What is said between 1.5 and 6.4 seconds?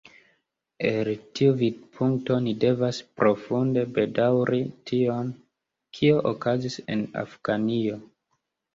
vidpunkto ni devas profunde bedaŭri tion, kio